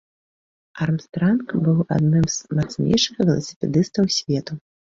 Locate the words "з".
2.37-2.59